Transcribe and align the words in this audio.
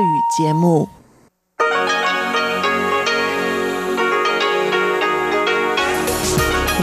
В 0.00 0.02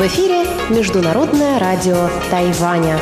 эфире 0.06 0.46
Международное 0.70 1.58
радио 1.58 2.10
Тайваня. 2.30 3.00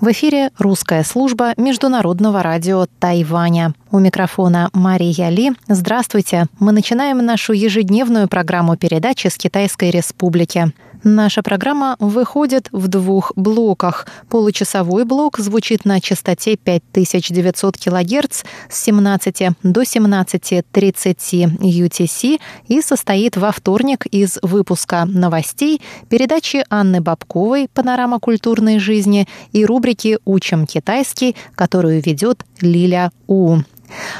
В 0.00 0.10
эфире 0.10 0.50
русская 0.58 1.04
служба 1.04 1.52
Международного 1.56 2.42
радио 2.42 2.86
Тайваня. 2.98 3.74
У 3.92 4.00
микрофона 4.00 4.70
Мария 4.72 5.28
Ли. 5.28 5.52
Здравствуйте. 5.68 6.46
Мы 6.58 6.72
начинаем 6.72 7.24
нашу 7.24 7.52
ежедневную 7.52 8.26
программу 8.26 8.76
передачи 8.76 9.28
с 9.28 9.36
Китайской 9.36 9.90
Республики. 9.90 10.72
Наша 11.04 11.42
программа 11.42 11.96
выходит 12.00 12.68
в 12.72 12.88
двух 12.88 13.32
блоках. 13.36 14.06
Получасовой 14.28 15.04
блок 15.04 15.38
звучит 15.38 15.84
на 15.84 16.00
частоте 16.00 16.56
5900 16.56 17.76
кГц 17.76 18.42
с 18.68 18.82
17 18.82 19.50
до 19.62 19.82
17.30 19.82 21.58
UTC 21.60 22.40
и 22.66 22.82
состоит 22.82 23.36
во 23.36 23.52
вторник 23.52 24.06
из 24.06 24.38
выпуска 24.42 25.04
новостей, 25.04 25.80
передачи 26.08 26.64
Анны 26.68 27.00
Бабковой 27.00 27.68
«Панорама 27.72 28.18
культурной 28.18 28.80
жизни» 28.80 29.28
и 29.52 29.64
рубрики 29.64 30.18
«Учим 30.24 30.66
китайский», 30.66 31.36
которую 31.54 32.02
ведет 32.02 32.44
Лиля 32.60 33.12
У. 33.28 33.58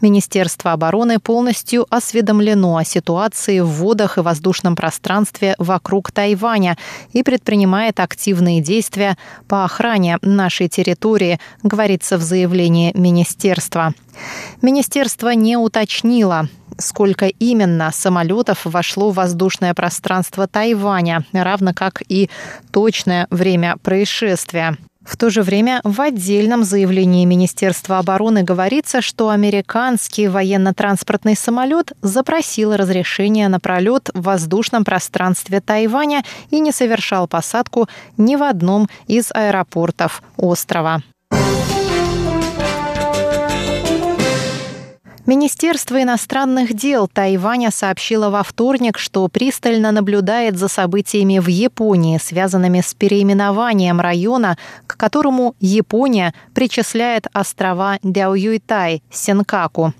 Министерство 0.00 0.72
обороны 0.72 1.18
полностью 1.18 1.86
осведомлено 1.90 2.76
о 2.76 2.84
ситуации 2.84 3.60
в 3.60 3.66
водах 3.66 4.18
и 4.18 4.20
воздушном 4.20 4.76
пространстве 4.76 5.54
вокруг 5.58 6.10
Тайваня 6.10 6.76
и 7.12 7.22
предпринимает 7.22 8.00
активные 8.00 8.60
действия 8.60 9.16
по 9.48 9.64
охране 9.64 10.18
нашей 10.22 10.68
территории, 10.68 11.38
говорится 11.62 12.18
в 12.18 12.22
заявлении 12.22 12.92
министерства. 12.94 13.94
Министерство 14.60 15.30
не 15.30 15.56
уточнило, 15.56 16.48
сколько 16.78 17.26
именно 17.26 17.90
самолетов 17.92 18.60
вошло 18.64 19.10
в 19.10 19.14
воздушное 19.14 19.74
пространство 19.74 20.46
Тайваня, 20.46 21.24
равно 21.32 21.72
как 21.74 22.02
и 22.08 22.30
точное 22.70 23.26
время 23.30 23.76
происшествия. 23.82 24.76
В 25.04 25.16
то 25.16 25.30
же 25.30 25.42
время 25.42 25.80
в 25.84 26.00
отдельном 26.00 26.64
заявлении 26.64 27.24
Министерства 27.24 27.98
обороны 27.98 28.42
говорится, 28.42 29.02
что 29.02 29.30
американский 29.30 30.28
военно-транспортный 30.28 31.36
самолет 31.36 31.92
запросил 32.02 32.76
разрешение 32.76 33.48
на 33.48 33.58
пролет 33.58 34.10
в 34.14 34.22
воздушном 34.22 34.84
пространстве 34.84 35.60
Тайваня 35.60 36.22
и 36.50 36.60
не 36.60 36.72
совершал 36.72 37.26
посадку 37.26 37.88
ни 38.16 38.36
в 38.36 38.42
одном 38.42 38.88
из 39.06 39.30
аэропортов 39.32 40.22
острова. 40.36 41.02
Министерство 45.24 46.02
иностранных 46.02 46.74
дел 46.74 47.06
Тайваня 47.06 47.70
сообщило 47.70 48.28
во 48.28 48.42
вторник, 48.42 48.98
что 48.98 49.28
пристально 49.28 49.92
наблюдает 49.92 50.58
за 50.58 50.66
событиями 50.66 51.38
в 51.38 51.46
Японии, 51.46 52.18
связанными 52.18 52.80
с 52.80 52.92
переименованием 52.92 54.00
района, 54.00 54.58
к 54.88 54.96
которому 54.96 55.54
Япония 55.60 56.34
причисляет 56.54 57.28
острова 57.32 57.98
Дяоюйтай, 58.02 59.04
Сенкаку. 59.12 59.94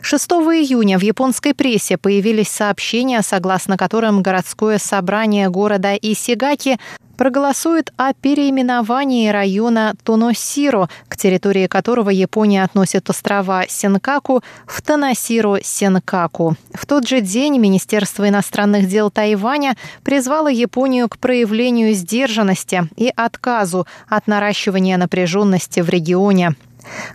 6 0.00 0.30
июня 0.30 0.98
в 0.98 1.02
японской 1.02 1.54
прессе 1.54 1.96
появились 1.96 2.48
сообщения, 2.48 3.22
согласно 3.22 3.76
которым 3.76 4.22
городское 4.22 4.78
собрание 4.78 5.48
города 5.48 5.94
Исигаки 5.94 6.80
проголосует 7.20 7.92
о 7.98 8.14
переименовании 8.14 9.28
района 9.28 9.92
Тоносиро, 10.04 10.88
к 11.06 11.18
территории 11.18 11.66
которого 11.66 12.08
Япония 12.08 12.64
относит 12.64 13.10
острова 13.10 13.66
Сенкаку, 13.68 14.42
в 14.66 14.80
Тоносиро-Сенкаку. 14.80 16.56
В 16.72 16.86
тот 16.86 17.06
же 17.06 17.20
день 17.20 17.58
Министерство 17.58 18.26
иностранных 18.26 18.88
дел 18.88 19.10
Тайваня 19.10 19.76
призвало 20.02 20.48
Японию 20.48 21.10
к 21.10 21.18
проявлению 21.18 21.92
сдержанности 21.92 22.88
и 22.96 23.12
отказу 23.14 23.86
от 24.08 24.26
наращивания 24.26 24.96
напряженности 24.96 25.80
в 25.80 25.90
регионе. 25.90 26.54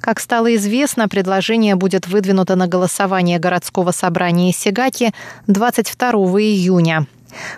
Как 0.01 0.19
стало 0.19 0.53
известно, 0.55 1.07
предложение 1.07 1.73
будет 1.73 2.05
выдвинуто 2.05 2.55
на 2.55 2.67
голосование 2.67 3.39
городского 3.39 3.89
собрания 3.89 4.53
Сигаки 4.53 5.15
22 5.47 6.11
июня. 6.41 7.07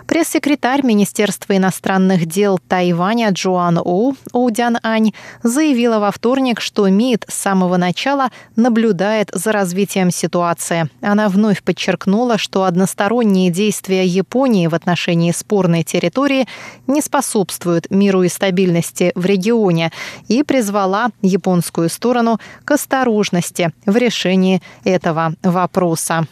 Пресс-секретарь 0.06 0.84
Министерства 0.84 1.56
иностранных 1.56 2.26
дел 2.26 2.58
Тайваня 2.58 3.30
Джоан 3.30 3.78
Оу 3.78 4.16
Оудян 4.32 4.78
Ань 4.82 5.12
заявила 5.42 5.98
во 5.98 6.10
вторник, 6.10 6.60
что 6.60 6.88
МИД 6.88 7.26
с 7.28 7.34
самого 7.34 7.76
начала 7.76 8.30
наблюдает 8.56 9.30
за 9.32 9.52
развитием 9.52 10.10
ситуации. 10.10 10.88
Она 11.00 11.28
вновь 11.28 11.62
подчеркнула, 11.62 12.38
что 12.38 12.64
односторонние 12.64 13.50
действия 13.50 14.06
Японии 14.06 14.66
в 14.66 14.74
отношении 14.74 15.32
спорной 15.32 15.82
территории 15.82 16.46
не 16.86 17.02
способствуют 17.02 17.90
миру 17.90 18.22
и 18.22 18.28
стабильности 18.28 19.12
в 19.14 19.24
регионе 19.26 19.92
и 20.28 20.42
призвала 20.42 21.08
японскую 21.22 21.88
сторону 21.88 22.40
к 22.64 22.70
осторожности 22.70 23.72
в 23.86 23.96
решении 23.96 24.62
этого 24.84 25.34
вопроса. 25.42 26.26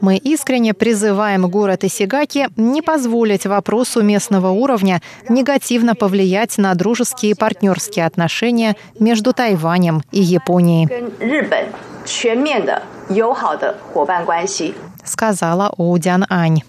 Мы 0.00 0.16
искренне 0.16 0.74
призываем 0.74 1.48
город 1.48 1.84
Исигаки 1.84 2.48
не 2.56 2.82
позволить 2.82 3.46
вопросу 3.46 4.02
местного 4.02 4.48
уровня 4.48 5.00
негативно 5.28 5.94
повлиять 5.94 6.58
на 6.58 6.74
дружеские 6.74 7.32
и 7.32 7.34
партнерские 7.34 8.06
отношения 8.06 8.76
между 8.98 9.32
Тайванем 9.32 10.02
и 10.12 10.20
Японией. 10.20 10.88
Сказала 15.04 15.72
Оудян 15.76 16.24
Ань. 16.28 16.62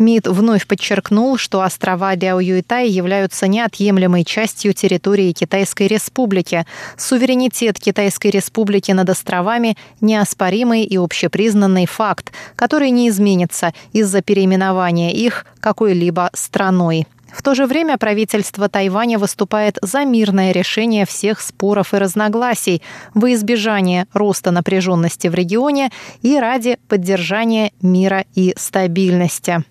МИД 0.00 0.28
вновь 0.28 0.66
подчеркнул, 0.66 1.36
что 1.36 1.60
острова 1.60 2.16
Ляо-Юйтай 2.16 2.88
являются 2.88 3.46
неотъемлемой 3.46 4.24
частью 4.24 4.72
территории 4.72 5.32
Китайской 5.32 5.88
Республики. 5.88 6.64
Суверенитет 6.96 7.78
Китайской 7.78 8.28
Республики 8.28 8.92
над 8.92 9.10
островами– 9.10 9.76
неоспоримый 10.00 10.84
и 10.84 10.96
общепризнанный 10.96 11.84
факт, 11.84 12.32
который 12.56 12.88
не 12.90 13.10
изменится 13.10 13.74
из-за 13.92 14.22
переименования 14.22 15.10
их 15.10 15.44
какой-либо 15.60 16.30
страной. 16.32 17.06
В 17.30 17.42
то 17.42 17.54
же 17.54 17.66
время 17.66 17.98
правительство 17.98 18.70
Тайваня 18.70 19.18
выступает 19.18 19.78
за 19.82 20.06
мирное 20.06 20.52
решение 20.52 21.04
всех 21.04 21.40
споров 21.40 21.92
и 21.92 21.98
разногласий 21.98 22.82
во 23.12 23.32
избежание 23.34 24.06
роста 24.14 24.50
напряженности 24.50 25.28
в 25.28 25.34
регионе 25.34 25.90
и 26.22 26.38
ради 26.38 26.78
поддержания 26.88 27.72
мира 27.82 28.24
и 28.34 28.54
стабильности. 28.56 29.62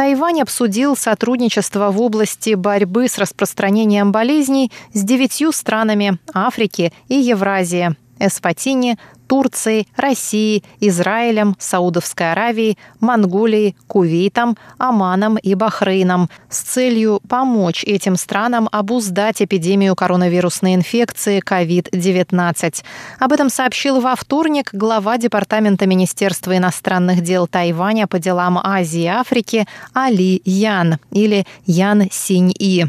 Тайвань 0.00 0.40
обсудил 0.40 0.96
сотрудничество 0.96 1.90
в 1.90 2.00
области 2.00 2.54
борьбы 2.54 3.06
с 3.06 3.18
распространением 3.18 4.12
болезней 4.12 4.72
с 4.94 5.04
девятью 5.04 5.52
странами 5.52 6.18
Африки 6.32 6.94
и 7.08 7.16
Евразии– 7.16 7.94
Эспатини, 8.20 8.96
Турцией, 9.30 9.86
Россией, 9.96 10.64
Израилем, 10.80 11.54
Саудовской 11.60 12.32
Аравией, 12.32 12.76
Монголией, 12.98 13.76
Кувейтом, 13.86 14.56
Оманом 14.76 15.36
и 15.36 15.54
Бахрейном 15.54 16.28
с 16.48 16.62
целью 16.62 17.20
помочь 17.28 17.84
этим 17.84 18.16
странам 18.16 18.68
обуздать 18.72 19.40
эпидемию 19.40 19.94
коронавирусной 19.94 20.74
инфекции 20.74 21.40
COVID-19. 21.40 22.82
Об 23.20 23.32
этом 23.32 23.50
сообщил 23.50 24.00
во 24.00 24.16
вторник 24.16 24.70
глава 24.72 25.16
Департамента 25.16 25.86
Министерства 25.86 26.56
иностранных 26.56 27.22
дел 27.22 27.46
Тайваня 27.46 28.08
по 28.08 28.18
делам 28.18 28.58
Азии 28.58 29.02
и 29.02 29.06
Африки 29.06 29.64
Али 29.94 30.42
Ян 30.44 30.98
или 31.12 31.46
Ян 31.66 32.08
Синь-И. 32.10 32.86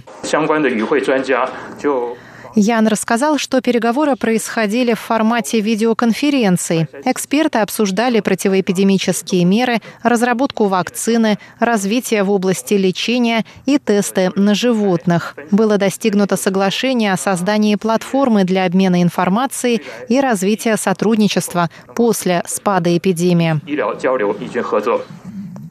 Ян 2.56 2.88
рассказал, 2.88 3.38
что 3.38 3.62
переговоры 3.62 4.16
происходили 4.16 4.94
в 4.94 5.00
формате 5.00 5.62
видеоконференций. 5.62 6.88
Эксперты 7.06 7.60
обсуждали 7.60 8.20
противоэпидемические 8.20 9.46
меры, 9.46 9.80
разработку 10.04 10.66
вакцины, 10.66 11.38
развитие 11.60 12.24
в 12.24 12.32
области 12.32 12.74
лечения 12.74 13.46
и 13.66 13.78
тесты 13.78 14.32
на 14.36 14.54
животных. 14.54 15.36
Было 15.52 15.78
достигнуто 15.78 16.36
соглашение 16.36 17.14
о 17.14 17.18
создании 17.18 17.76
платформы 17.76 18.44
для 18.44 18.66
обмена 18.66 19.02
информацией 19.02 19.82
и 20.10 20.20
развития 20.20 20.78
сотрудничества 20.78 21.70
после 21.96 22.44
спада 22.46 22.96
эпидемии. 22.98 23.62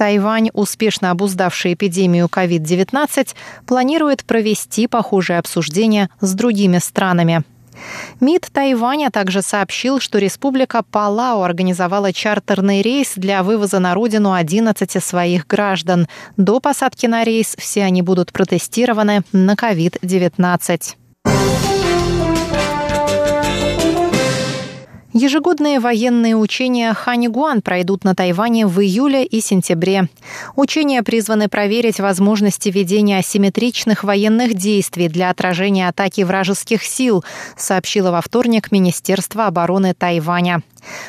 Тайвань, 0.00 0.48
успешно 0.54 1.10
обуздавший 1.10 1.74
эпидемию 1.74 2.28
COVID-19, 2.28 3.34
планирует 3.66 4.24
провести 4.24 4.86
похожее 4.86 5.38
обсуждение 5.38 6.08
с 6.22 6.32
другими 6.32 6.78
странами. 6.78 7.42
МИД 8.18 8.48
Тайваня 8.50 9.10
также 9.10 9.42
сообщил, 9.42 10.00
что 10.00 10.16
республика 10.16 10.82
Палау 10.90 11.42
организовала 11.42 12.14
чартерный 12.14 12.80
рейс 12.80 13.12
для 13.16 13.42
вывоза 13.42 13.78
на 13.78 13.92
родину 13.92 14.32
11 14.32 15.04
своих 15.04 15.46
граждан. 15.46 16.08
До 16.38 16.60
посадки 16.60 17.04
на 17.04 17.22
рейс 17.22 17.54
все 17.58 17.84
они 17.84 18.00
будут 18.00 18.32
протестированы 18.32 19.20
на 19.32 19.52
COVID-19. 19.52 20.94
Ежегодные 25.12 25.80
военные 25.80 26.36
учения 26.36 26.94
Ханигуан 26.94 27.62
пройдут 27.62 28.04
на 28.04 28.14
Тайване 28.14 28.68
в 28.68 28.80
июле 28.80 29.24
и 29.24 29.40
сентябре. 29.40 30.08
Учения 30.54 31.02
призваны 31.02 31.48
проверить 31.48 31.98
возможности 31.98 32.68
ведения 32.68 33.18
асимметричных 33.18 34.04
военных 34.04 34.54
действий 34.54 35.08
для 35.08 35.30
отражения 35.30 35.88
атаки 35.88 36.20
вражеских 36.20 36.84
сил, 36.84 37.24
сообщило 37.56 38.12
во 38.12 38.20
вторник 38.20 38.70
Министерство 38.70 39.46
обороны 39.46 39.94
Тайваня. 39.94 40.62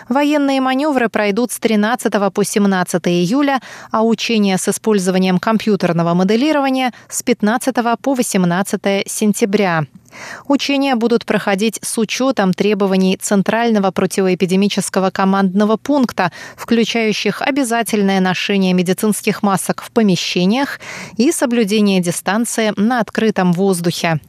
Военные 0.09 0.61
маневры 0.61 1.07
пройдут 1.07 1.51
с 1.51 1.59
13 1.59 2.11
по 2.33 2.43
17 2.43 3.07
июля, 3.07 3.61
а 3.91 4.03
учения 4.03 4.57
с 4.57 4.67
использованием 4.67 5.37
компьютерного 5.37 6.15
моделирования 6.15 6.91
с 7.07 7.21
15 7.21 7.75
по 8.01 8.15
18 8.15 9.03
сентября. 9.05 9.85
Учения 10.47 10.95
будут 10.95 11.25
проходить 11.25 11.79
с 11.81 11.97
учетом 11.97 12.53
требований 12.53 13.17
Центрального 13.17 13.91
противоэпидемического 13.91 15.11
командного 15.11 15.77
пункта, 15.77 16.31
включающих 16.55 17.41
обязательное 17.41 18.19
ношение 18.19 18.73
медицинских 18.73 19.43
масок 19.43 19.81
в 19.81 19.91
помещениях 19.91 20.79
и 21.17 21.31
соблюдение 21.31 22.01
дистанции 22.01 22.73
на 22.75 22.99
открытом 22.99 23.53
воздухе. 23.53 24.19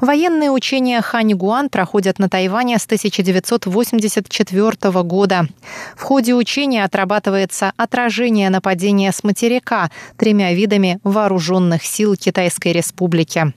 Военные 0.00 0.50
учения 0.50 1.00
Ханьгуан 1.00 1.68
проходят 1.68 2.18
на 2.18 2.28
Тайване 2.28 2.78
с 2.78 2.86
1984 2.86 5.02
года. 5.02 5.46
В 5.96 6.02
ходе 6.02 6.34
учения 6.34 6.84
отрабатывается 6.84 7.72
отражение 7.76 8.50
нападения 8.50 9.12
с 9.12 9.24
материка 9.24 9.90
тремя 10.16 10.52
видами 10.52 10.98
вооруженных 11.04 11.84
сил 11.84 12.16
Китайской 12.16 12.72
Республики. 12.72 13.54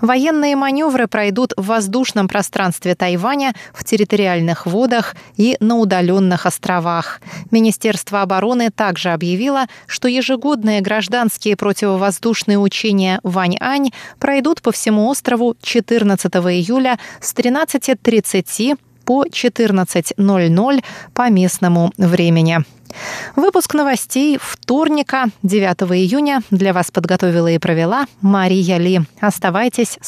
Военные 0.00 0.56
маневры 0.56 1.06
пройдут 1.06 1.52
в 1.56 1.66
воздушном 1.66 2.28
пространстве 2.28 2.94
Тайваня, 2.94 3.54
в 3.72 3.84
территориальных 3.84 4.66
водах 4.66 5.14
и 5.36 5.56
на 5.60 5.76
удаленных 5.76 6.46
островах. 6.46 7.20
Министерство 7.50 8.22
обороны 8.22 8.70
также 8.70 9.10
объявило, 9.10 9.66
что 9.86 10.08
ежегодные 10.08 10.80
гражданские 10.80 11.56
противовоздушные 11.56 12.58
учения 12.58 13.20
Вань-Ань 13.22 13.90
пройдут 14.18 14.62
по 14.62 14.72
всему 14.72 15.08
острову 15.08 15.56
14 15.62 16.34
июля 16.34 16.98
с 17.20 17.34
13.30 17.34 18.76
по 19.06 19.24
14.00 19.24 20.84
по 21.14 21.30
местному 21.30 21.92
времени. 21.96 22.58
Выпуск 23.34 23.74
новостей 23.74 24.38
вторника, 24.40 25.26
9 25.42 25.82
июня, 25.92 26.42
для 26.50 26.72
вас 26.72 26.90
подготовила 26.90 27.48
и 27.48 27.58
провела 27.58 28.06
Мария 28.20 28.78
Ли. 28.78 29.00
Оставайтесь 29.20 29.98
с 30.00 30.04